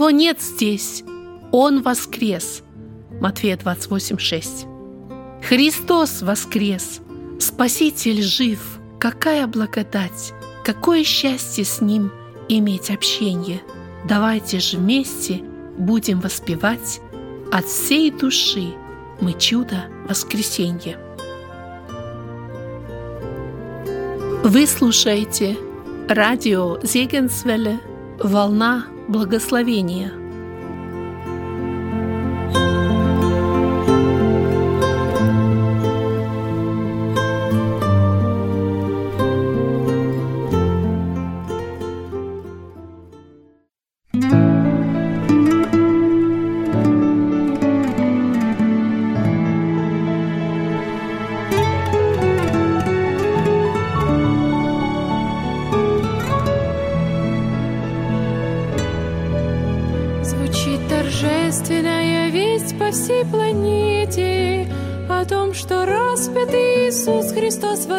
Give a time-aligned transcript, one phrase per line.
[0.00, 1.04] Его нет здесь,
[1.52, 2.62] Он воскрес.
[3.20, 4.66] Матфея 28, 6.
[5.46, 7.00] Христос воскрес,
[7.38, 8.60] Спаситель жив.
[8.98, 10.32] Какая благодать,
[10.64, 12.10] какое счастье с Ним
[12.48, 13.60] иметь общение.
[14.08, 15.42] Давайте же вместе
[15.76, 17.02] будем воспевать
[17.52, 18.72] от всей души
[19.20, 20.98] мы чудо воскресенья.
[24.44, 25.58] Вы слушаете
[26.08, 27.78] радио Зегенсвелле
[28.18, 30.19] «Волна благословения».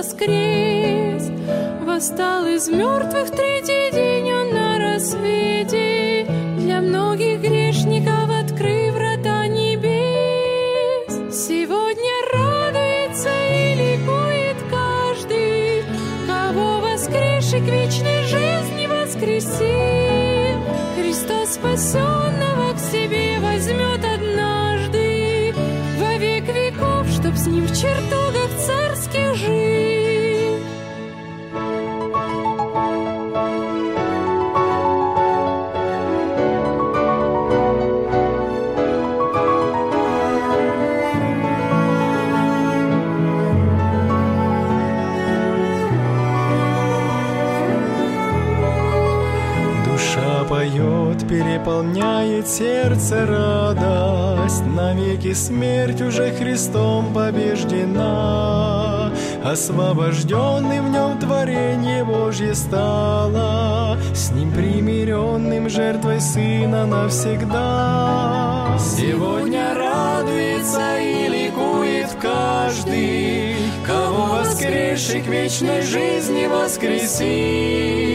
[0.01, 1.29] Воскрес,
[1.85, 4.10] восстал из мертвых третий день
[51.31, 59.13] переполняет сердце радость, Навеки смерть уже Христом побеждена.
[59.41, 68.77] Освобожденный в нем творение Божье стало, С ним примиренным жертвой Сына навсегда.
[68.77, 73.55] Сегодня радуется и ликует каждый,
[73.87, 78.10] Кого воскресший к вечной жизни воскресил.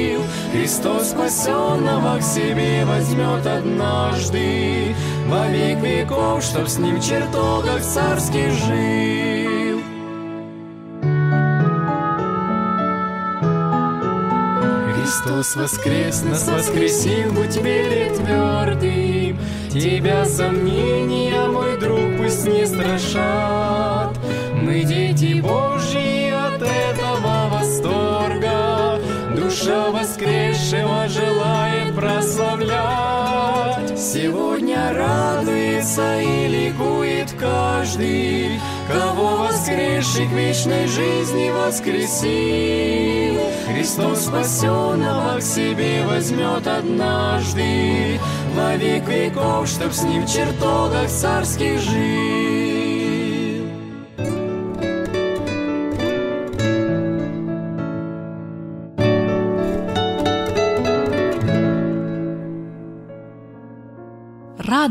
[0.52, 4.94] Христос спасенного к себе возьмет однажды
[5.28, 9.80] Во век веков, чтоб с ним в чертогах царских жил.
[14.94, 19.38] Христос воскрес, нас воскресил, будь верен твердым.
[19.70, 24.16] Тебя сомнения, мой друг, пусть не страшат.
[24.54, 26.15] Мы дети Божьи
[29.58, 33.98] Душа воскресшего желает прославлять.
[33.98, 43.40] Сегодня радуется и ликует каждый, Кого воскресший к вечной жизни воскресил.
[43.66, 48.20] Христос спасенного к себе возьмет однажды,
[48.54, 52.45] Во век веков, чтоб с ним в чертогах царских жить.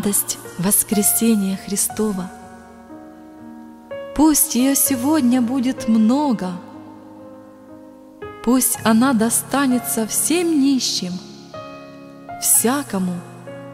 [0.05, 2.29] Радость воскресения Христова.
[4.15, 6.51] Пусть ее сегодня будет много,
[8.43, 11.11] пусть она достанется всем нищим,
[12.39, 13.13] всякому,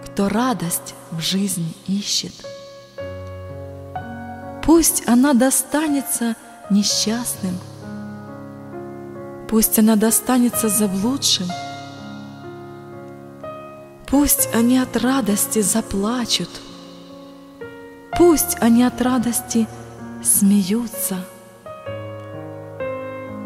[0.06, 2.34] кто радость в жизни ищет.
[4.64, 6.38] Пусть она достанется
[6.70, 7.58] несчастным,
[9.50, 11.48] пусть она достанется заблудшим–
[14.12, 16.50] Пусть они от радости заплачут,
[18.18, 19.68] Пусть они от радости
[20.22, 21.26] смеются.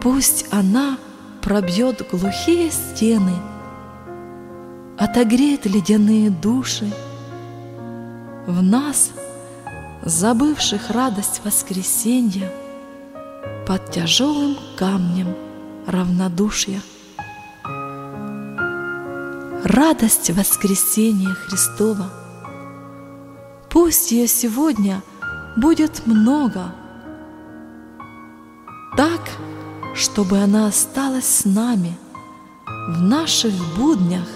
[0.01, 0.97] Пусть она
[1.43, 3.35] пробьет глухие стены,
[4.97, 6.91] Отогреет ледяные души
[8.47, 9.11] В нас,
[10.01, 12.51] забывших радость воскресенья,
[13.67, 15.35] Под тяжелым камнем
[15.85, 16.81] равнодушия–
[19.65, 22.05] радость воскресения Христова.
[23.67, 25.01] Пусть ее сегодня
[25.57, 26.71] будет много,
[28.95, 29.21] так,
[29.95, 31.97] чтобы она осталась с нами
[32.67, 34.27] в наших буднях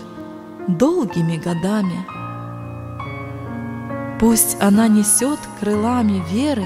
[0.68, 2.08] долгими годами.
[4.20, 6.66] Пусть она несет крылами веры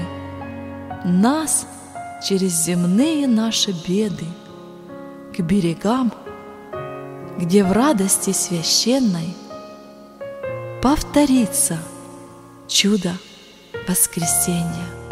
[1.04, 1.66] нас
[2.26, 4.26] через земные наши беды
[5.36, 6.10] к берегам
[7.38, 9.34] где в радости священной
[10.82, 11.78] повторится
[12.68, 13.12] чудо
[13.88, 15.04] воскресения.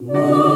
[0.00, 0.47] хочется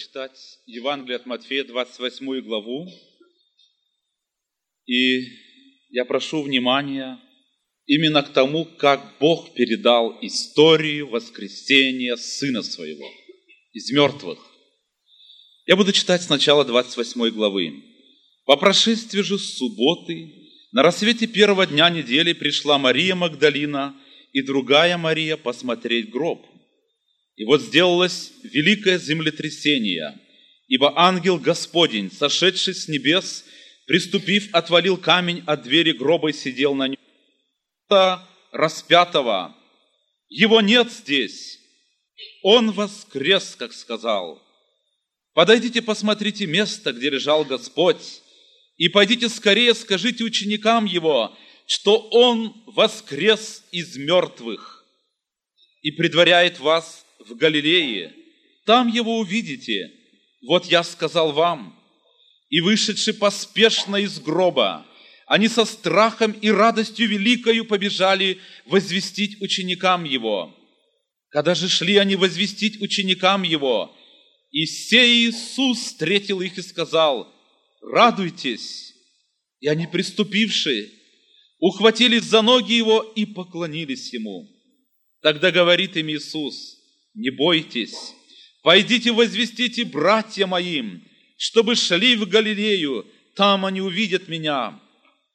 [0.00, 2.88] прочитать Евангелие от Матфея, 28 главу.
[4.86, 5.26] И
[5.90, 7.20] я прошу внимания
[7.84, 13.06] именно к тому, как Бог передал историю воскресения Сына Своего
[13.74, 14.38] из мертвых.
[15.66, 17.82] Я буду читать сначала 28 главы.
[18.46, 20.32] «По прошествии же субботы,
[20.72, 23.94] на рассвете первого дня недели пришла Мария Магдалина
[24.32, 26.46] и другая Мария посмотреть гроб.
[27.40, 30.20] И вот сделалось великое землетрясение,
[30.68, 33.46] ибо ангел Господень, сошедший с небес,
[33.86, 36.98] приступив, отвалил камень от двери гроба и сидел на нем.
[38.52, 39.56] Распятого.
[40.28, 41.58] Его нет здесь.
[42.42, 44.42] Он воскрес, как сказал.
[45.32, 48.20] Подойдите, посмотрите место, где лежал Господь,
[48.76, 51.34] и пойдите скорее, скажите ученикам Его,
[51.66, 54.84] что Он воскрес из мертвых
[55.80, 58.14] и предваряет вас в Галилее.
[58.64, 59.92] Там его увидите.
[60.46, 61.78] Вот я сказал вам.
[62.48, 64.86] И вышедши поспешно из гроба,
[65.26, 70.52] они со страхом и радостью великою побежали возвестить ученикам его.
[71.28, 73.96] Когда же шли они возвестить ученикам его,
[74.50, 77.32] и сей Иисус встретил их и сказал,
[77.80, 78.92] «Радуйтесь!»
[79.60, 80.90] И они, приступившие,
[81.60, 84.50] ухватились за ноги его и поклонились ему.
[85.22, 86.79] Тогда говорит им Иисус,
[87.14, 88.14] не бойтесь,
[88.62, 91.02] пойдите возвестите братья моим,
[91.36, 94.78] чтобы шли в Галилею, там они увидят меня.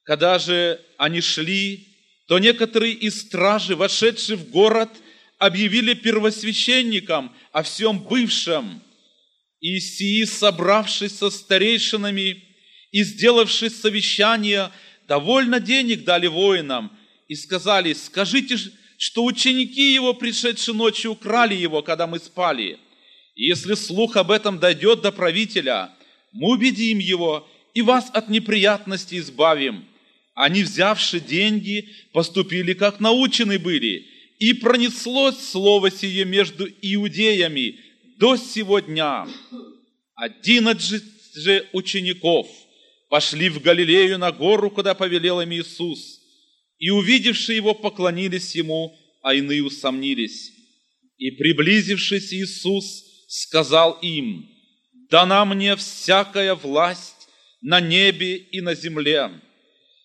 [0.03, 1.87] Когда же они шли,
[2.27, 4.89] то некоторые из стражи, вошедшие в город,
[5.37, 8.81] объявили первосвященникам о всем бывшем.
[9.59, 12.43] И сии, собравшись со старейшинами
[12.91, 14.71] и сделавшись совещание,
[15.07, 16.95] довольно денег дали воинам
[17.27, 18.57] и сказали, скажите,
[19.05, 22.79] что ученики его, пришедшие ночью, украли его, когда мы спали.
[23.35, 25.91] И если слух об этом дойдет до правителя,
[26.31, 29.85] мы убедим его и вас от неприятностей избавим.
[30.33, 34.07] Они, взявши деньги, поступили, как научены были,
[34.39, 37.79] и пронеслось слово сие между иудеями
[38.17, 39.27] до сего дня.
[40.15, 41.03] Одиннадцать
[41.35, 42.47] же учеников
[43.09, 46.14] пошли в Галилею на гору, куда повелел им Иисус,
[46.79, 50.51] и, увидевши его, поклонились ему, а иные усомнились.
[51.17, 54.49] И, приблизившись, Иисус сказал им,
[55.09, 57.27] «Дана мне всякая власть
[57.61, 59.31] на небе и на земле.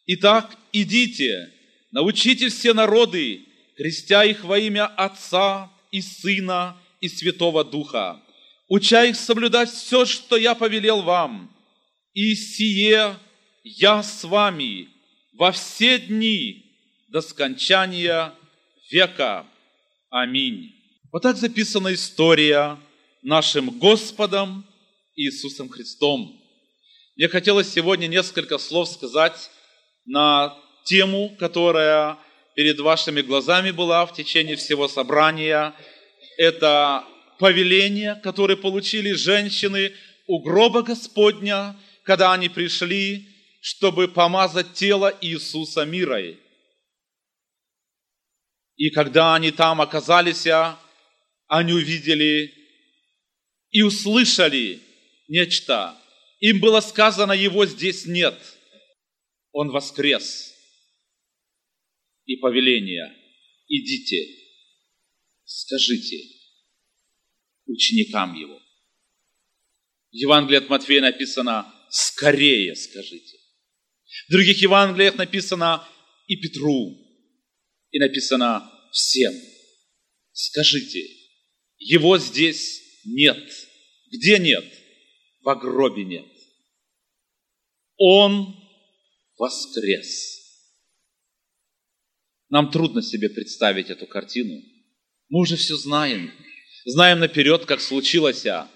[0.07, 1.53] Итак, идите,
[1.91, 3.43] научите все народы,
[3.77, 8.21] крестя их во имя Отца и Сына и Святого Духа,
[8.69, 11.55] уча их соблюдать все, что я повелел вам.
[12.15, 13.17] И сие
[13.63, 14.89] я с вами
[15.41, 16.67] во все дни
[17.09, 18.35] до скончания
[18.91, 19.47] века.
[20.11, 20.75] Аминь.
[21.11, 22.79] Вот так записана история
[23.23, 24.67] нашим Господом
[25.17, 26.39] Иисусом Христом.
[27.17, 29.51] Мне хотелось сегодня несколько слов сказать
[30.05, 32.19] на тему, которая
[32.55, 35.73] перед вашими глазами была в течение всего собрания.
[36.37, 37.03] Это
[37.39, 39.95] повеление, которое получили женщины
[40.27, 43.30] у гроба Господня, когда они пришли,
[43.61, 46.41] чтобы помазать тело Иисуса мирой.
[48.77, 50.47] И когда они там оказались,
[51.47, 52.55] они увидели
[53.71, 54.81] и услышали
[55.29, 55.97] нечто.
[56.41, 58.39] Им было сказано, его здесь нет.
[59.53, 60.55] Он воскрес.
[62.25, 63.15] И повеление.
[63.69, 64.27] Идите,
[65.45, 66.41] скажите
[67.67, 68.59] ученикам его.
[70.11, 73.40] В Евангелии от Матфея написано «скорее скажите».
[74.29, 75.87] В других Евангелиях написано
[76.27, 76.97] «и Петру»,
[77.91, 79.33] и написано «всем».
[80.33, 81.07] Скажите,
[81.79, 83.51] его здесь нет.
[84.11, 84.65] Где нет?
[85.43, 86.27] В гробе нет.
[87.97, 88.55] Он
[89.37, 90.41] воскрес.
[92.49, 94.61] Нам трудно себе представить эту картину.
[95.29, 96.33] Мы уже все знаем.
[96.85, 98.45] Знаем наперед, как случилось.
[98.47, 98.71] А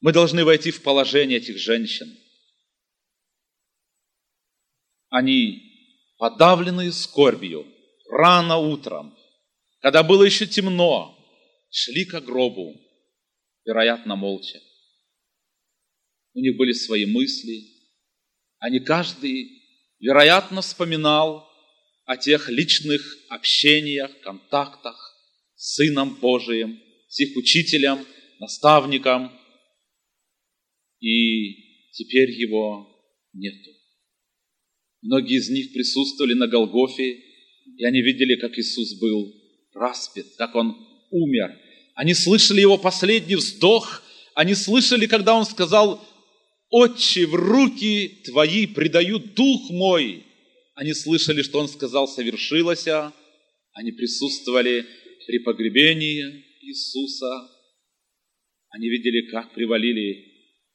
[0.00, 2.14] мы должны войти в положение этих женщин.
[5.10, 5.60] Они
[6.18, 7.66] подавленные скорбью,
[8.08, 9.16] рано утром,
[9.80, 11.16] когда было еще темно,
[11.70, 12.80] шли к гробу,
[13.64, 14.60] вероятно, молча.
[16.34, 17.64] У них были свои мысли.
[18.58, 19.50] Они каждый,
[19.98, 21.48] вероятно, вспоминал
[22.04, 24.96] о тех личных общениях, контактах
[25.56, 28.06] с Сыном Божиим, с их учителем,
[28.38, 29.32] наставником.
[31.00, 32.86] И теперь его
[33.32, 33.79] нету.
[35.02, 37.18] Многие из них присутствовали на Голгофе,
[37.76, 39.32] и они видели, как Иисус был
[39.74, 40.76] распят, как Он
[41.10, 41.56] умер.
[41.94, 44.02] Они слышали Его последний вздох,
[44.34, 46.04] они слышали, когда Он сказал,
[46.70, 50.24] «Отче, в руки Твои предаю дух мой».
[50.74, 52.86] Они слышали, что Он сказал, совершилось,
[53.72, 54.84] они присутствовали
[55.26, 57.48] при погребении Иисуса.
[58.70, 60.26] Они видели, как привалили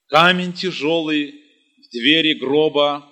[0.08, 3.10] камень тяжелый в двери гроба,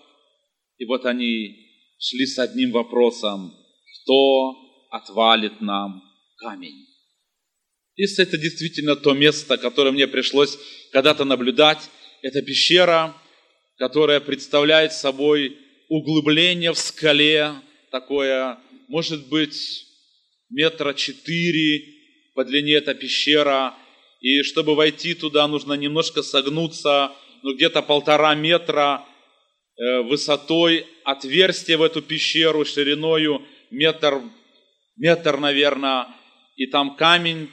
[0.83, 1.55] и вот они
[1.97, 3.55] шли с одним вопросом,
[4.03, 4.53] кто
[4.91, 6.03] отвалит нам
[6.35, 6.87] камень.
[7.95, 10.57] Если это действительно то место, которое мне пришлось
[10.91, 11.89] когда-то наблюдать,
[12.21, 13.15] это пещера,
[13.77, 17.53] которая представляет собой углубление в скале,
[17.89, 18.59] такое,
[18.89, 19.85] может быть,
[20.49, 21.81] метра четыре
[22.35, 23.73] по длине эта пещера,
[24.19, 29.05] и чтобы войти туда, нужно немножко согнуться, ну где-то полтора метра
[29.77, 34.21] высотой отверстие в эту пещеру шириною метр,
[34.97, 36.07] метр, наверное,
[36.55, 37.49] и там камень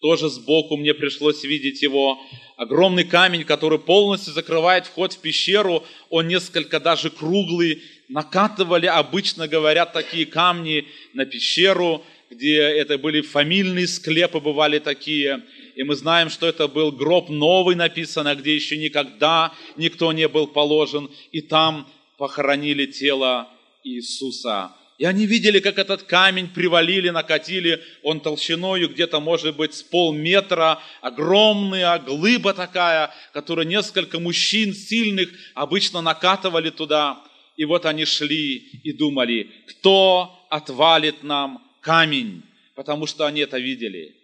[0.00, 2.18] тоже сбоку мне пришлось видеть его.
[2.56, 7.82] Огромный камень, который полностью закрывает вход в пещеру, он несколько даже круглый.
[8.08, 15.42] Накатывали, обычно говорят, такие камни на пещеру, где это были фамильные склепы, бывали такие.
[15.80, 20.46] И мы знаем, что это был гроб новый написано, где еще никогда никто не был
[20.46, 21.10] положен.
[21.32, 23.48] И там похоронили тело
[23.82, 24.72] Иисуса.
[24.98, 30.82] И они видели, как этот камень привалили, накатили, он толщиною где-то, может быть, с полметра,
[31.00, 37.22] огромная глыба такая, которую несколько мужчин сильных обычно накатывали туда.
[37.56, 42.42] И вот они шли и думали, кто отвалит нам камень,
[42.74, 44.19] потому что они это видели.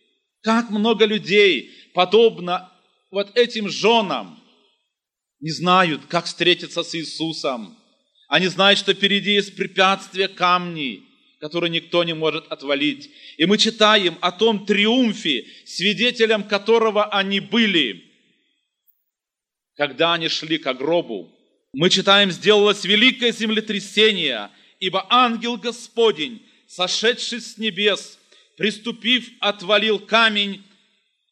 [0.46, 2.72] Как много людей, подобно
[3.10, 4.40] вот этим женам,
[5.40, 7.76] не знают, как встретиться с Иисусом,
[8.28, 11.02] они знают, что впереди есть препятствия, камни.
[11.40, 13.10] который никто не может отвалить.
[13.36, 18.04] И мы читаем о том триумфе, свидетелем которого они были,
[19.74, 21.30] когда они шли к гробу.
[21.72, 28.18] Мы читаем, сделалось великое землетрясение, ибо ангел Господень, сошедший с небес,
[28.56, 30.62] приступив, отвалил камень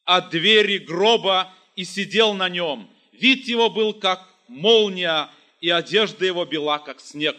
[0.05, 2.89] от двери гроба и сидел на нем.
[3.13, 7.37] Вид его был как молния, и одежда его бела, как снег.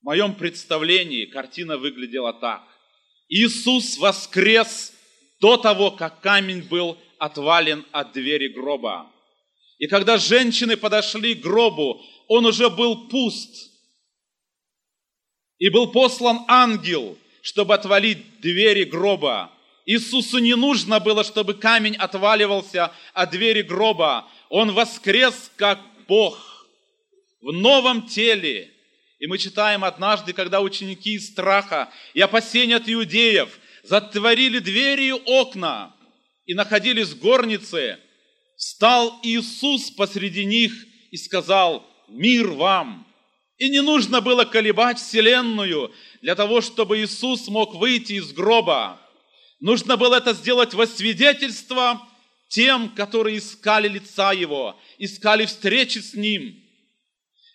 [0.00, 2.62] В моем представлении картина выглядела так.
[3.28, 4.92] Иисус воскрес
[5.40, 9.10] до того, как камень был отвален от двери гроба.
[9.78, 13.72] И когда женщины подошли к гробу, он уже был пуст.
[15.58, 19.52] И был послан ангел, чтобы отвалить двери гроба.
[19.84, 24.28] Иисусу не нужно было, чтобы камень отваливался от двери гроба.
[24.48, 26.66] Он воскрес как Бог
[27.40, 28.72] в новом теле.
[29.20, 35.12] И мы читаем однажды, когда ученики из страха и опасения от иудеев затворили двери и
[35.12, 35.94] окна
[36.46, 38.00] и находились в горнице,
[38.56, 40.72] встал Иисус посреди них
[41.12, 43.05] и сказал, мир вам.
[43.58, 49.00] И не нужно было колебать вселенную для того, чтобы Иисус мог выйти из гроба.
[49.60, 52.06] Нужно было это сделать во свидетельство
[52.48, 56.62] тем, которые искали лица Его, искали встречи с Ним–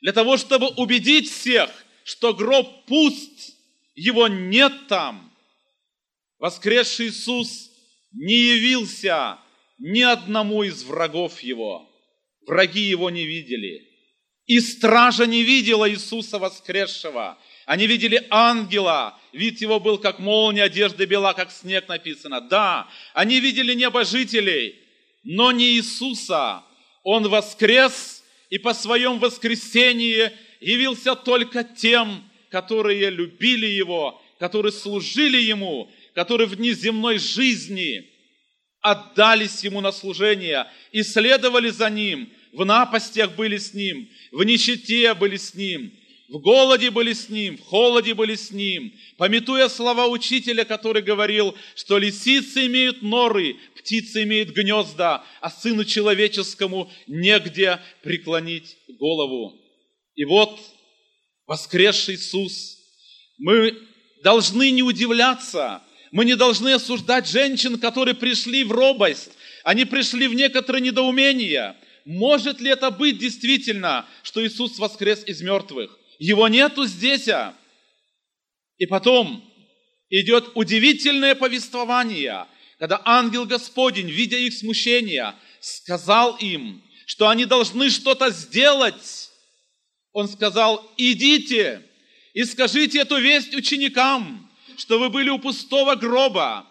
[0.02, 1.70] для того, чтобы убедить всех,
[2.04, 3.56] что гроб пуст,
[3.94, 5.32] его нет там.
[6.40, 7.70] Воскресший Иисус
[8.12, 9.38] не явился
[9.78, 11.88] ни одному из врагов его.
[12.48, 13.88] Враги его не видели.
[14.48, 17.38] И стража не видела Иисуса воскресшего.
[17.66, 22.42] Они видели ангела, вид его был как молния, одежда бела, как снег написано.
[22.42, 24.76] Да, они видели небожителей,
[25.24, 26.64] но не Иисуса.
[27.04, 35.90] Он воскрес, и по своем воскресении явился только тем, которые любили Его, которые служили Ему,
[36.14, 38.10] которые в дни земной жизни
[38.82, 45.14] отдались Ему на служение и следовали за Ним, в напастях были с Ним, в нищете
[45.14, 45.94] были с Ним,
[46.30, 51.56] в голоде были с Ним, в холоде были с Ним, пометуя слова учителя, который говорил,
[51.76, 59.60] что лисицы имеют норы, птицы имеют гнезда, а сыну человеческому негде преклонить голову.
[60.16, 60.58] И вот
[61.48, 62.78] воскресший Иисус,
[63.38, 63.78] мы
[64.24, 69.32] должны не удивляться, мы не должны осуждать женщин, которые пришли в робость,
[69.64, 71.76] они пришли в некоторое недоумение.
[72.06, 75.98] Может ли это быть действительно, что Иисус воскрес из мертвых?
[76.20, 77.28] Его нету здесь.
[77.28, 77.56] А.
[78.78, 79.44] И потом
[80.10, 82.46] идет удивительное повествование–
[82.82, 89.30] когда ангел Господень, видя их смущение, сказал им, что они должны что-то сделать,
[90.14, 91.84] он сказал, идите
[92.34, 96.66] и скажите эту весть ученикам, что вы были у пустого гроба.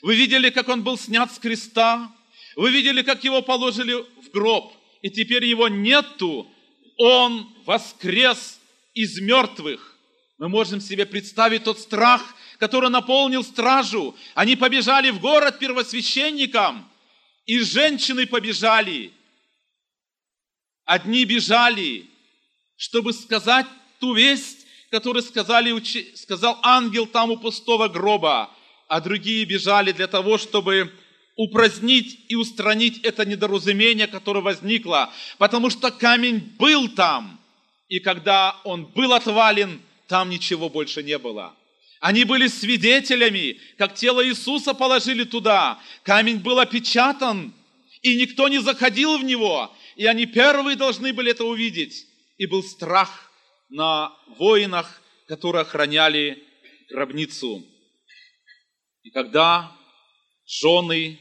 [0.00, 2.10] Вы видели, как он был снят с креста,
[2.56, 6.50] вы видели, как его положили гроб, и теперь его нету,
[6.96, 8.60] он воскрес
[8.94, 9.96] из мертвых.
[10.38, 12.22] Мы можем себе представить тот страх,
[12.58, 14.16] который наполнил стражу.
[14.34, 16.88] Они побежали в город первосвященникам,
[17.46, 19.12] и женщины побежали.
[20.84, 22.06] Одни бежали,
[22.76, 23.66] чтобы сказать
[24.00, 28.50] ту весть, которую сказали, сказал ангел там у пустого гроба,
[28.88, 30.92] а другие бежали для того, чтобы
[31.38, 37.40] упразднить и устранить это недоразумение, которое возникло, потому что камень был там,
[37.88, 41.54] и когда он был отвален, там ничего больше не было.
[42.00, 45.80] Они были свидетелями, как тело Иисуса положили туда.
[46.02, 47.54] Камень был опечатан,
[48.02, 49.72] и никто не заходил в него.
[49.94, 52.06] И они первые должны были это увидеть.
[52.36, 53.30] И был страх
[53.68, 56.42] на воинах, которые охраняли
[56.90, 57.64] гробницу.
[59.02, 59.72] И когда
[60.46, 61.20] жены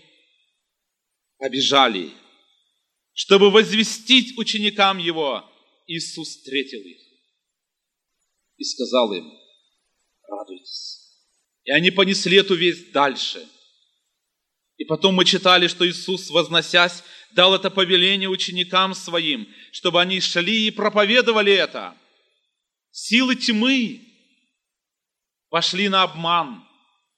[1.38, 2.12] побежали,
[3.14, 5.44] чтобы возвестить ученикам его,
[5.88, 6.98] Иисус встретил их
[8.58, 9.32] и сказал им,
[10.28, 11.08] радуйтесь.
[11.64, 13.48] И они понесли эту весть дальше.
[14.78, 20.68] И потом мы читали, что Иисус, возносясь, дал это повеление ученикам своим, чтобы они шли
[20.68, 21.96] и проповедовали это.
[22.92, 24.02] Силы тьмы
[25.50, 26.67] пошли на обман.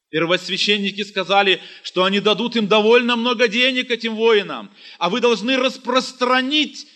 [0.10, 6.88] Первосвященники сказали, что они дадут им довольно много денег этим воинам, а вы должны распространить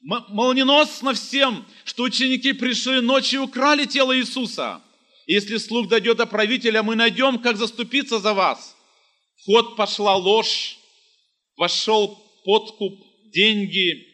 [0.00, 4.82] молниеносно всем, что ученики пришли ночью и украли тело Иисуса–
[5.30, 8.76] если слух дойдет до правителя, мы найдем, как заступиться за вас.
[9.46, 10.76] В пошла ложь,
[11.56, 13.00] вошел подкуп,
[13.32, 14.08] деньги,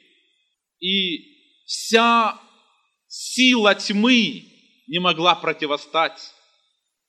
[0.78, 2.38] и вся
[3.08, 4.44] сила тьмы
[4.88, 6.34] не могла противостать.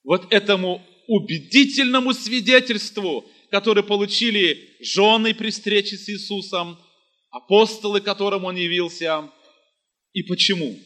[0.05, 6.77] вот этому убедительному свидетельству, которое получили жены при встрече с Иисусом,
[7.29, 9.31] апостолы, которым Он явился.
[10.13, 10.77] И почему?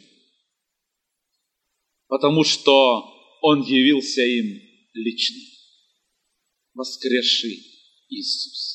[2.07, 3.03] Потому что
[3.41, 4.62] Он явился им
[4.93, 5.38] лично.
[6.73, 7.60] Воскресший
[8.10, 8.71] Иисус.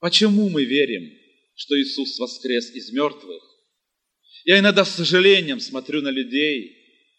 [0.00, 1.10] Почему мы верим,
[1.56, 3.42] что Иисус воскрес из мертвых?
[4.44, 6.77] Я иногда с сожалением смотрю на людей,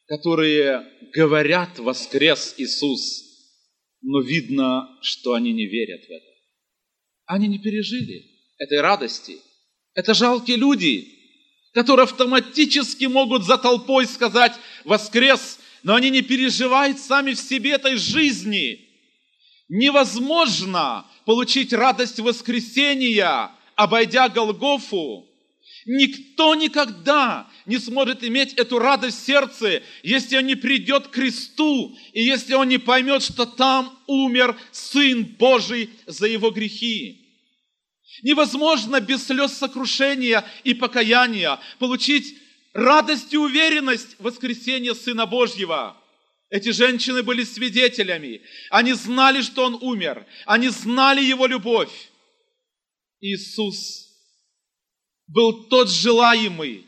[0.10, 3.24] которые говорят «воскрес Иисус»,
[4.02, 6.26] но видно, что они не верят в это.
[7.26, 8.26] Они не пережили
[8.58, 9.38] этой радости.
[9.94, 11.08] Это жалкие люди,
[11.74, 17.96] которые автоматически могут за толпой сказать «воскрес», но они не переживают сами в себе этой
[17.96, 18.90] жизни.
[19.70, 25.29] Невозможно получить радость воскресения, обойдя Голгофу.
[25.86, 31.98] Никто никогда не сможет иметь эту радость в сердце, если он не придет к кресту,
[32.14, 37.26] и если он не поймет, что там умер Сын Божий за его грехи.
[38.24, 42.36] Невозможно без слез сокрушения и покаяния получить
[42.74, 45.96] радость и уверенность воскресения Сына Божьего.
[46.50, 48.42] Эти женщины были свидетелями.
[48.72, 50.26] Они знали, что Он умер.
[50.46, 52.10] Они знали Его любовь.
[53.22, 54.09] Иисус
[55.30, 56.86] был тот желаемый,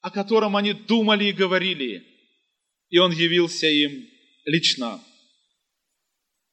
[0.00, 2.04] о котором они думали и говорили.
[2.90, 4.06] И он явился им
[4.44, 5.00] лично.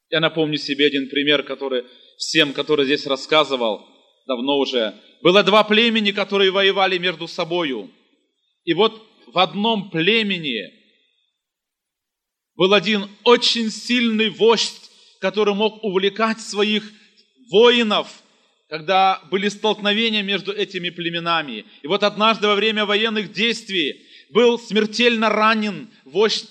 [0.10, 1.84] Я напомню себе один пример, который
[2.18, 3.86] всем, который здесь рассказывал,
[4.28, 4.96] давно уже.
[5.22, 7.92] Было два племени, которые воевали между собою.
[8.64, 10.72] И вот в одном племени
[12.56, 16.84] был один очень сильный вождь, который мог увлекать своих
[17.50, 18.23] воинов
[18.74, 21.64] когда были столкновения между этими племенами.
[21.84, 26.50] И вот однажды во время военных действий был смертельно ранен вождь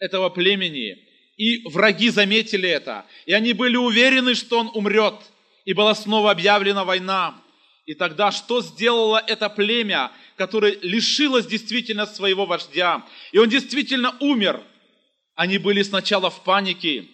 [0.00, 0.98] этого племени.
[1.36, 3.06] И враги заметили это.
[3.24, 5.14] И они были уверены, что он умрет.
[5.64, 7.40] И была снова объявлена война.
[7.86, 13.06] И тогда что сделало это племя, которое лишилось действительно своего вождя?
[13.30, 14.60] И он действительно умер.
[15.36, 17.06] Они были сначала в панике,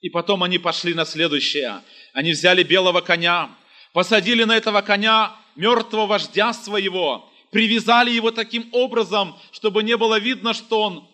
[0.00, 1.80] и потом они пошли на следующее.
[2.12, 3.50] Они взяли белого коня,
[3.92, 10.54] посадили на этого коня мертвого вождя своего, привязали его таким образом, чтобы не было видно,
[10.54, 11.08] что он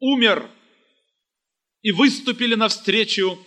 [0.00, 0.48] умер,
[1.82, 3.38] и выступили навстречу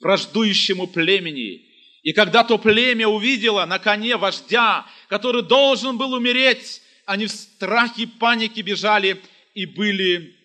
[0.00, 1.64] враждующему племени.
[2.02, 8.02] И когда то племя увидело на коне вождя, который должен был умереть, они в страхе
[8.02, 9.20] и панике бежали
[9.54, 10.36] и были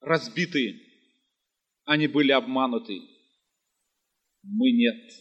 [0.00, 0.86] разбиты
[1.86, 3.00] они были обмануты.
[4.48, 5.12] Мы нет.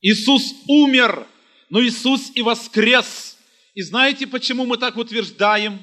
[0.00, 1.26] Иисус умер,
[1.70, 3.38] но Иисус и воскрес.
[3.74, 5.80] И знаете, почему мы так утверждаем?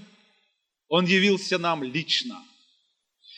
[0.87, 2.41] Он явился нам лично.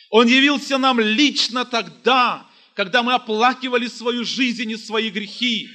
[0.10, 5.70] Он явился нам лично тогда, когда мы оплакивали свою жизнь и свои грехи,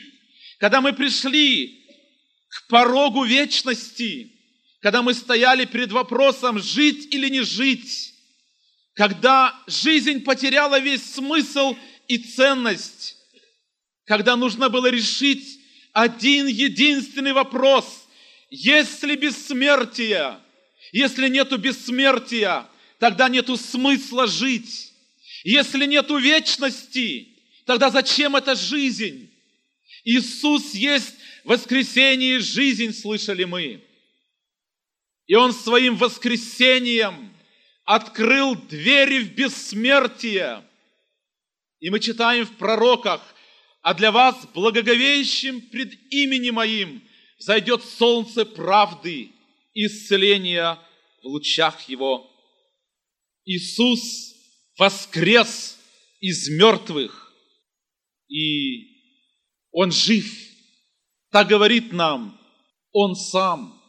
[0.59, 1.85] когда мы пришли
[2.49, 4.33] к порогу вечности,
[4.81, 8.15] когда мы стояли перед вопросом, жить или не жить,
[8.95, 11.77] когда жизнь потеряла весь смысл
[12.09, 13.15] и ценность,
[14.07, 15.61] когда нужно было решить
[15.92, 18.07] один единственный вопрос.
[18.51, 20.38] Если бессмертие,
[20.92, 22.66] если нету бессмертия,
[22.99, 24.92] тогда нету смысла жить.
[25.45, 27.29] Если нету вечности,
[27.66, 29.31] тогда зачем эта жизнь?
[30.05, 31.14] Иисус есть
[31.45, 33.83] воскресение и жизнь, слышали мы.
[35.27, 37.33] И Он своим воскресением–
[37.87, 40.62] открыл двери в бессмертие.
[41.79, 43.23] И мы читаем в пророках,
[43.87, 49.31] а для вас, благоговеющим пред именем моим, зайдет солнце правды,
[49.75, 50.77] исцеления
[51.22, 52.29] в лучах его.
[53.44, 54.35] Иисус
[54.77, 55.79] воскрес
[56.18, 57.33] из мертвых,
[58.27, 58.88] и
[59.70, 60.37] Он жив.
[61.31, 62.40] Так говорит нам
[62.90, 63.81] Он сам,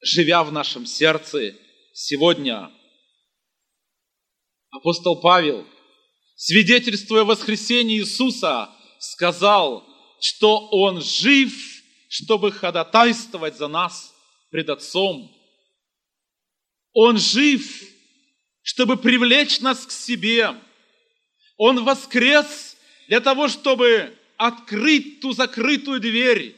[0.00, 1.56] живя в нашем сердце
[1.92, 2.70] сегодня–
[4.70, 5.66] Апостол Павел,
[6.36, 9.84] свидетельствуя о воскресении Иисуса, сказал,
[10.20, 11.52] что Он жив,
[12.08, 14.14] чтобы ходатайствовать за нас
[14.50, 15.28] пред Отцом.
[16.92, 17.82] Он жив,
[18.62, 20.54] чтобы привлечь нас к себе.
[21.56, 22.76] Он воскрес
[23.08, 26.56] для того, чтобы открыть ту закрытую дверь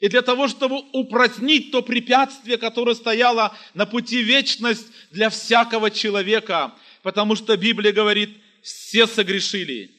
[0.00, 6.74] и для того, чтобы упразднить то препятствие, которое стояло на пути вечность для всякого человека–
[7.06, 8.30] потому что Библия говорит,
[8.62, 9.92] все согрешили,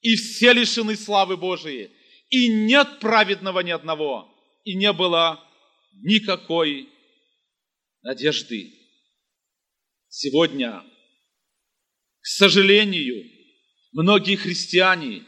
[0.00, 1.90] и все лишены славы Божией,
[2.30, 4.32] и нет праведного ни одного,
[4.64, 5.44] и не было
[6.02, 6.88] никакой
[8.02, 8.72] надежды.
[10.08, 10.82] Сегодня,
[12.20, 13.26] к сожалению,
[13.92, 15.24] многие христиане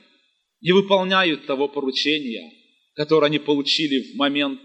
[0.61, 2.53] не выполняют того поручения,
[2.95, 4.61] которое они получили в момент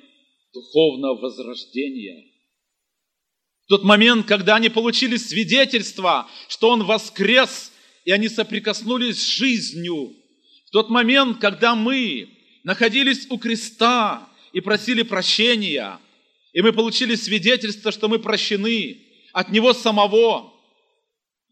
[0.54, 2.32] духовного возрождения.
[3.66, 7.72] В тот момент, когда они получили свидетельство, что Он воскрес,
[8.08, 10.16] и они соприкоснулись с жизнью.
[10.68, 12.30] В тот момент, когда мы
[12.64, 16.00] находились у креста и просили прощения,
[16.54, 19.02] и мы получили свидетельство, что мы прощены
[19.34, 20.54] от Него самого.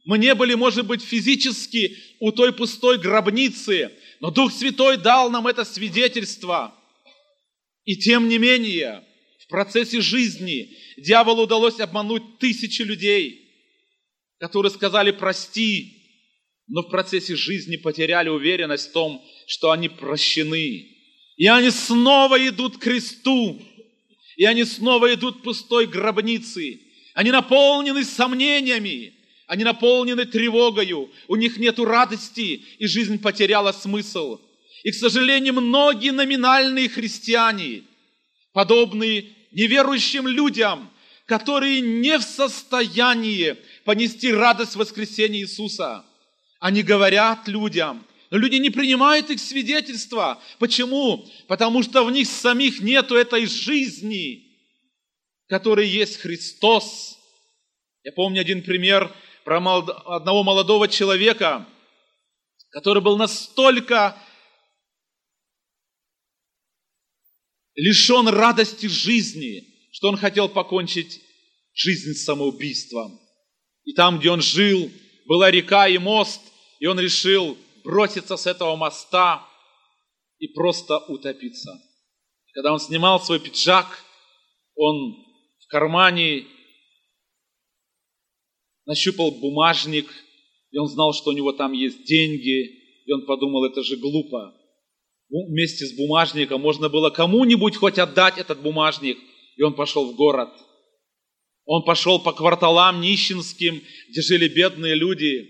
[0.06, 3.92] Мы не были, может быть, физически у той пустой гробницы,
[4.22, 6.74] но Дух Святой дал нам это свидетельство.
[7.84, 9.04] И тем не менее,
[9.40, 13.42] в процессе жизни дьяволу удалось обмануть тысячи людей,
[14.40, 15.95] которые сказали «прости»,
[16.68, 20.88] но в процессе жизни потеряли уверенность в том, что они прощены.
[21.38, 23.62] И они снова идут к кресту,
[24.38, 26.80] и они снова идут пустой гробнице.
[27.14, 29.14] Они наполнены сомнениями,
[29.48, 34.40] они наполнены тревогою, у них нет радости, и жизнь потеряла смысл.
[34.84, 37.84] И, к сожалению, многие номинальные христиане,
[38.54, 40.90] подобные неверующим людям,
[41.26, 46.06] которые не в состоянии понести радость воскресения Иисуса.
[46.66, 50.42] Они говорят людям, но люди не принимают их свидетельства.
[50.58, 51.24] Почему?
[51.48, 54.48] Потому что в них самих нету этой жизни,
[55.48, 57.20] которой есть Христос.
[58.02, 61.68] Я помню один пример про одного молодого человека,
[62.72, 64.18] который был настолько
[67.76, 71.22] лишен радости жизни, что он хотел покончить
[71.76, 73.20] жизнь самоубийством.
[73.84, 74.92] И там, где он жил,
[75.28, 76.42] была река и мост,
[76.80, 79.48] и он решил броситься с этого моста
[80.40, 81.72] и просто утопиться.
[82.54, 84.04] Когда он снимал свой пиджак,
[84.76, 85.16] он
[85.60, 86.46] в кармане
[88.86, 90.12] нащупал бумажник,
[90.72, 94.54] и он знал, что у него там есть деньги, и он подумал, это же глупо
[95.30, 99.18] вместе с бумажником, можно было кому-нибудь хоть отдать этот бумажник,
[99.56, 100.50] и он пошел в город.
[101.66, 105.50] Он пошел по кварталам нищенским, где жили бедные люди.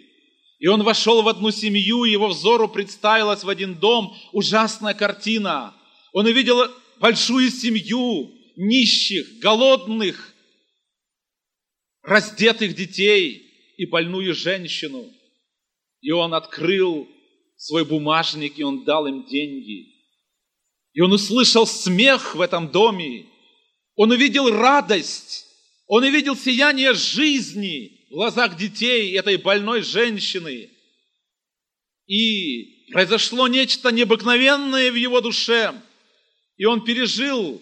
[0.66, 5.76] И он вошел в одну семью, его взору представилась в один дом ужасная картина.
[6.12, 6.60] Он увидел
[7.00, 10.34] большую семью нищих, голодных,
[12.02, 13.48] раздетых детей
[13.78, 15.06] и больную женщину.
[16.02, 17.08] И он открыл
[17.58, 19.94] свой бумажник, и он дал им деньги.
[20.94, 23.28] И он услышал смех в этом доме.
[23.96, 25.46] Он увидел радость.
[25.86, 30.70] Он увидел сияние жизни глазах детей этой больной женщины.
[32.08, 35.74] И произошло нечто необыкновенное в его душе.
[36.56, 37.62] И он пережил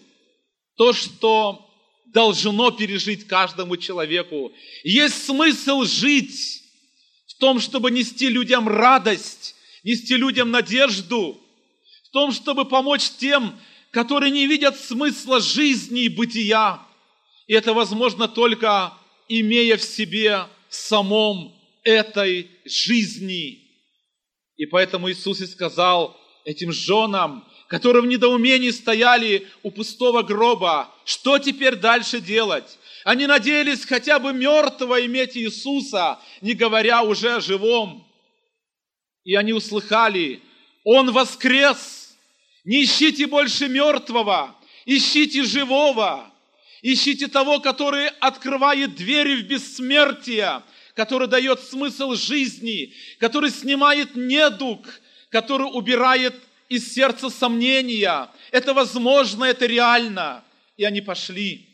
[0.76, 1.68] то, что
[2.06, 4.52] должно пережить каждому человеку.
[4.84, 6.62] Есть смысл жить
[7.26, 11.40] в том, чтобы нести людям радость, нести людям надежду,
[12.04, 13.58] в том, чтобы помочь тем,
[13.90, 16.80] которые не видят смысла жизни и бытия.
[17.48, 18.96] И это возможно только
[19.28, 23.60] имея в себе самом этой жизни.
[24.56, 31.38] И поэтому Иисус и сказал этим женам, которые в недоумении стояли у пустого гроба, что
[31.38, 32.78] теперь дальше делать?
[33.04, 38.06] Они надеялись хотя бы мертвого иметь Иисуса, не говоря уже о живом.
[39.24, 40.40] И они услыхали,
[40.84, 42.16] Он воскрес.
[42.64, 44.56] Не ищите больше мертвого,
[44.86, 46.33] ищите живого.
[46.86, 50.62] Ищите того, который открывает двери в бессмертие,
[50.94, 56.34] который дает смысл жизни, который снимает недуг, который убирает
[56.68, 58.28] из сердца сомнения.
[58.50, 60.44] Это возможно, это реально.
[60.76, 61.66] И они пошли.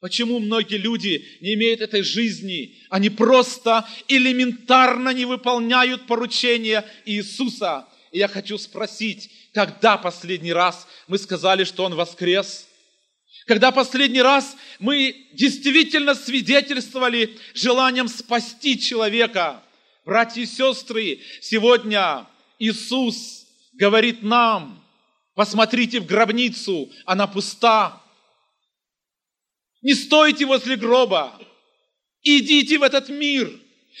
[0.00, 2.74] Почему многие люди не имеют этой жизни?
[2.90, 7.86] Они просто элементарно не выполняют поручения Иисуса.
[8.10, 12.66] И я хочу спросить, когда последний раз мы сказали, что Он воскрес?
[13.46, 19.62] Когда последний раз мы действительно свидетельствовали желанием спасти человека?
[20.04, 22.26] Братья и сестры, сегодня
[22.58, 24.84] Иисус говорит нам,
[25.34, 28.02] посмотрите в гробницу, она пуста,
[29.80, 31.40] не стойте возле гроба.
[32.22, 33.52] Идите в этот мир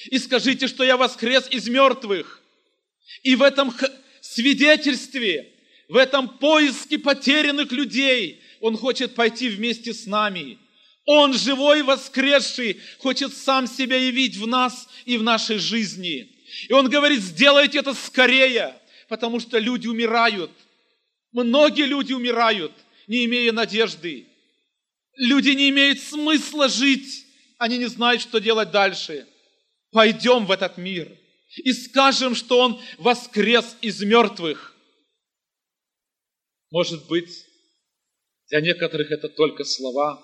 [0.06, 2.42] и скажите, что я воскрес из мертвых.
[3.22, 3.72] И в этом
[4.20, 5.52] свидетельстве,
[5.88, 10.58] в этом поиске потерянных людей Он хочет пойти вместе с нами.
[11.04, 16.32] Он, живой воскресший, хочет сам себя явить в нас и в нашей жизни.
[16.68, 18.74] И Он говорит, сделайте это скорее,
[19.08, 20.50] потому что люди умирают.
[21.32, 22.72] Многие люди умирают,
[23.06, 24.26] не имея надежды.
[25.16, 27.24] Люди не имеют смысла жить,
[27.58, 29.26] они не знают, что делать дальше.
[29.92, 31.10] Пойдем в этот мир
[31.56, 34.74] и скажем, что Он воскрес из мертвых.
[36.70, 37.45] Может быть,
[38.48, 40.22] для некоторых это только слова,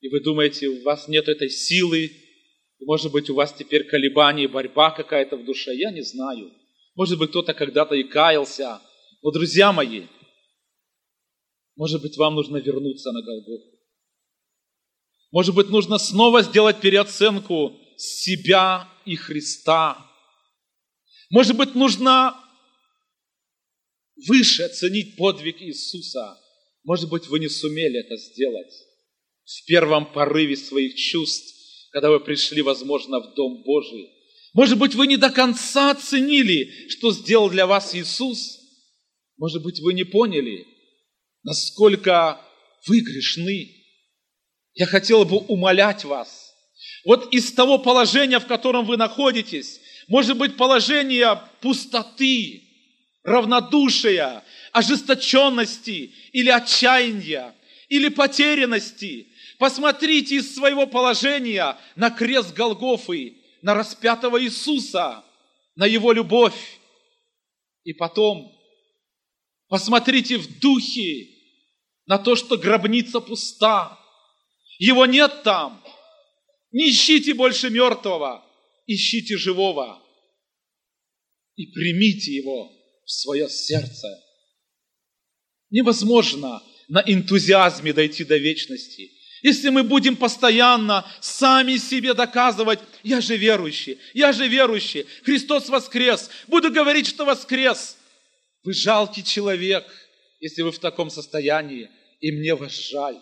[0.00, 2.04] и вы думаете, у вас нет этой силы,
[2.78, 6.52] и, может быть, у вас теперь колебания, борьба какая-то в душе, я не знаю.
[6.94, 8.80] Может быть, кто-то когда-то и каялся.
[9.22, 10.06] Но, друзья мои,
[11.76, 13.78] может быть, вам нужно вернуться на Голгофу.
[15.32, 19.98] Может быть, нужно снова сделать переоценку себя и Христа.
[21.30, 22.36] Может быть, нужно
[24.28, 26.38] выше оценить подвиг Иисуса.
[26.84, 28.72] Может быть, вы не сумели это сделать
[29.44, 31.54] в первом порыве своих чувств,
[31.90, 34.10] когда вы пришли, возможно, в Дом Божий.
[34.52, 38.60] Может быть, вы не до конца оценили, что сделал для вас Иисус.
[39.36, 40.66] Может быть, вы не поняли,
[41.42, 42.40] насколько
[42.86, 43.70] вы грешны.
[44.74, 46.54] Я хотел бы умолять вас.
[47.04, 52.62] Вот из того положения, в котором вы находитесь, может быть положение пустоты,
[53.22, 54.44] равнодушия,
[54.74, 57.54] ожесточенности или отчаяния,
[57.88, 59.28] или потерянности.
[59.56, 65.24] Посмотрите из своего положения на крест Голгофы, на распятого Иисуса,
[65.76, 66.80] на Его любовь.
[67.84, 68.52] И потом
[69.68, 71.28] посмотрите в духе
[72.06, 73.96] на то, что гробница пуста.
[74.78, 75.84] Его нет там.
[76.72, 78.44] Не ищите больше мертвого,
[78.88, 80.02] ищите живого.
[81.54, 82.72] И примите его
[83.04, 84.23] в свое сердце.
[85.70, 89.10] Невозможно на энтузиазме дойти до вечности.
[89.42, 96.30] Если мы будем постоянно сами себе доказывать, я же верующий, я же верующий, Христос воскрес,
[96.46, 97.98] буду говорить, что воскрес.
[98.62, 99.84] Вы жалкий человек,
[100.40, 103.20] если вы в таком состоянии, и мне вас жаль.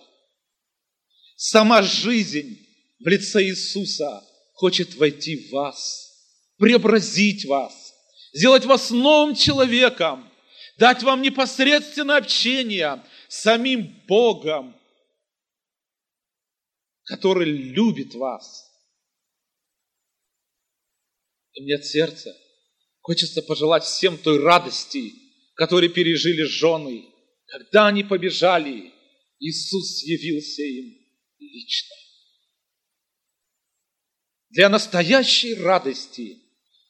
[1.35, 2.57] Сама жизнь
[3.01, 6.09] в лице Иисуса хочет войти в вас,
[6.57, 7.93] преобразить вас,
[8.33, 10.31] сделать вас новым человеком,
[10.79, 14.77] дать вам непосредственное общение с самим Богом,
[17.05, 18.71] который любит вас.
[21.55, 22.35] И мне от сердца
[23.01, 25.13] хочется пожелать всем той радости,
[25.55, 27.13] которые пережили жены,
[27.47, 28.93] когда они побежали,
[29.39, 30.97] Иисус явился им
[31.39, 31.95] лично.
[34.49, 36.39] Для настоящей радости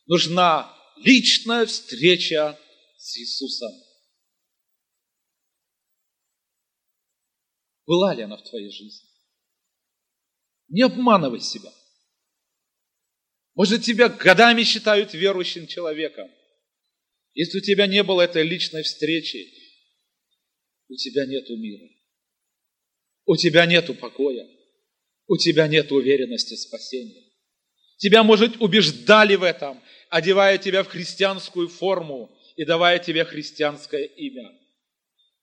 [0.07, 2.59] нужна личная встреча
[3.03, 3.73] с Иисусом.
[7.85, 9.09] Была ли она в твоей жизни?
[10.69, 11.73] Не обманывай себя.
[13.55, 16.31] Может, тебя годами считают верующим человеком.
[17.35, 19.53] Если у тебя не было этой личной встречи,
[20.89, 21.89] у тебя нет мира.
[23.27, 24.47] У тебя нет покоя.
[25.27, 27.25] У тебя нет уверенности спасения.
[27.97, 34.51] Тебя, может, убеждали в этом, одевая тебя в христианскую форму и давая тебе христианское имя.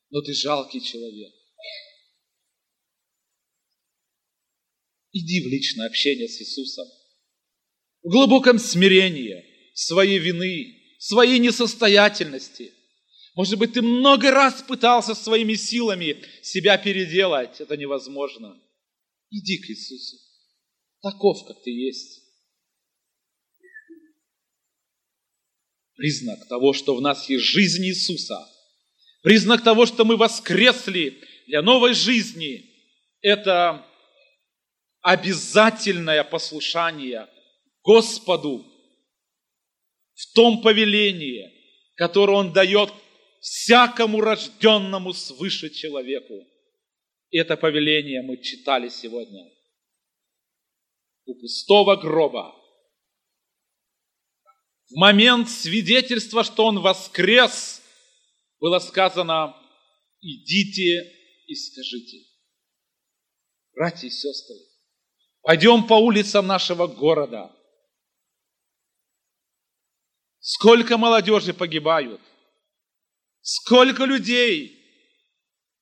[0.09, 1.33] Но ты жалкий человек.
[5.11, 6.87] Иди в личное общение с Иисусом.
[8.03, 9.43] В глубоком смирении
[9.73, 12.73] своей вины, своей несостоятельности.
[13.35, 17.61] Может быть, ты много раз пытался своими силами себя переделать.
[17.61, 18.59] Это невозможно.
[19.31, 20.17] Иди к Иисусу.
[21.01, 22.18] Таков, как ты есть.
[25.99, 28.39] Признак того, что в нас есть жизнь Иисуса.
[29.21, 32.63] Признак того, что мы воскресли для новой жизни.
[33.19, 33.85] Это
[35.01, 37.27] обязательное послушание
[37.83, 38.65] Господу
[40.13, 41.51] в том повелении,
[41.95, 42.93] которое Он дает
[43.41, 46.47] всякому рожденному свыше человеку.
[47.29, 49.51] Это повеление мы читали сегодня.
[51.25, 52.55] У пустого гроба.
[54.89, 57.81] В момент свидетельства, что Он воскрес,
[58.59, 59.55] было сказано,
[60.21, 61.11] идите
[61.47, 62.17] и скажите.
[63.73, 64.55] Братья и сестры,
[65.41, 67.51] Пойдем по улицам нашего города.
[70.39, 72.21] Сколько молодежи погибают.
[73.41, 74.75] Сколько людей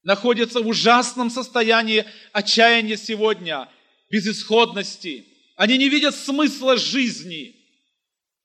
[0.04, 3.70] находятся в ужасном состоянии отчаяния сегодня,
[4.10, 5.26] безысходности.
[5.56, 7.57] Они не видят смысла жизни.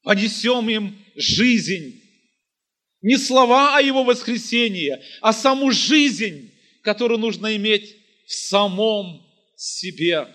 [0.02, 2.00] Понесем им жизнь.
[3.02, 7.96] Не слова о его воскресении, а саму жизнь, которую нужно иметь
[8.26, 9.26] в самом
[9.56, 10.26] себе.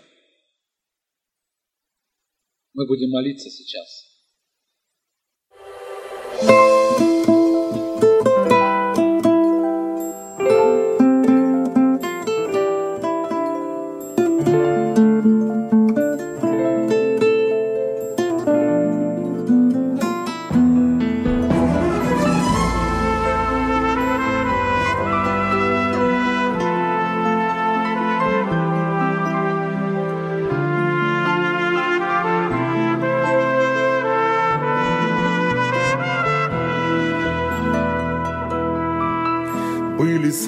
[2.73, 4.06] Мы будем молиться сейчас.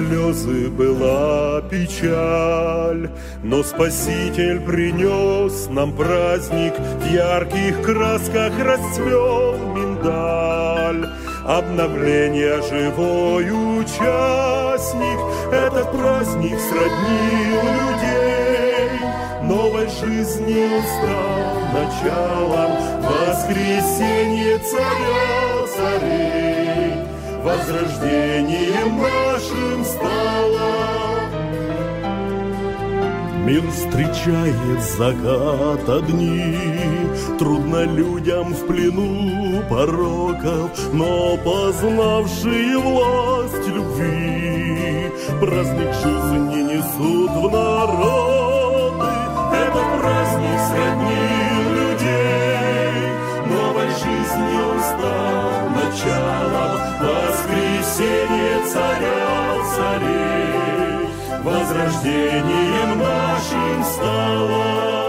[0.09, 3.09] Слезы, была печаль,
[3.43, 11.05] но Спаситель принес нам праздник, в ярких красках расцвел миндаль.
[11.45, 13.45] Обновление живой
[13.79, 15.19] участник,
[15.51, 18.89] этот праздник сроднил людей,
[19.43, 26.38] новой жизни он стал началом, воскресенье царя царей,
[27.43, 30.89] возрождением нашим стало.
[33.45, 36.55] Мир встречает закат дни,
[37.39, 49.05] Трудно людям в плену пороков, Но познавшие власть любви Праздник жизни несут в народы.
[49.53, 53.09] Это праздник сроднил людей,
[53.47, 61.07] Новой жизнью стал началом Воскресенье царя царей,
[61.43, 65.08] Возрождением нашим стало.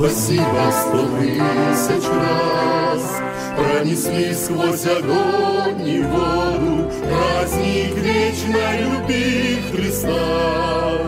[0.00, 3.20] Спасибо сто тысяч раз.
[3.56, 10.98] Пронесли сквозь огонь и воду Праздник вечной любви Христа.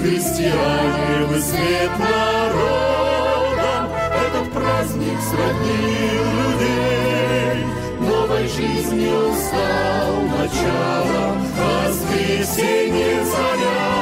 [0.00, 7.66] Христиане, вы свет народам Этот праздник сроднил людей.
[8.00, 11.38] Новой жизнью стал началом.
[11.58, 13.97] Воскресенье царя царей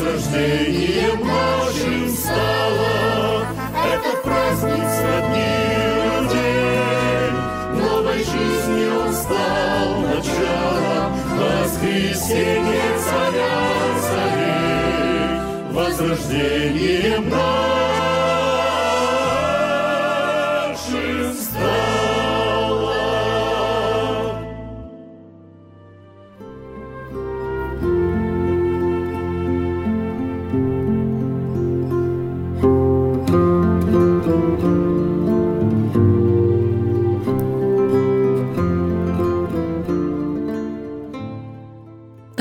[0.00, 3.46] Возрождением нашим стало.
[3.84, 7.30] Этот праздник сроднил людей
[7.74, 11.12] Новой жизнью стал началом.
[11.36, 13.58] Воскресенье царя
[14.00, 15.36] царей.
[15.70, 17.89] Возрождением нашим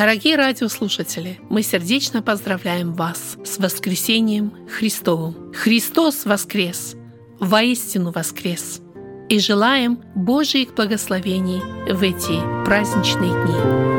[0.10, 5.54] Дорогие радиослушатели, мы сердечно поздравляем вас с воскресением Христовым.
[5.54, 6.96] Христос воскрес!
[7.40, 8.82] Воистину воскрес!
[9.30, 13.99] И желаем Божьих благословений в эти праздничные дни.